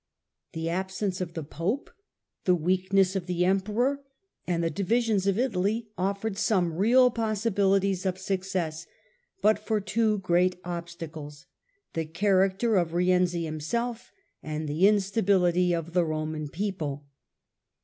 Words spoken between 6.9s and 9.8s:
possibiHties of suc cess, but for